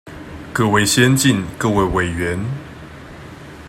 [0.51, 2.43] 各位先進、各位委員